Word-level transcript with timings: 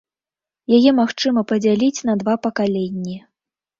Яе 0.77 0.91
магчыма 1.01 1.43
падзяліць 1.53 2.05
на 2.11 2.19
два 2.25 2.35
пакаленні. 2.47 3.15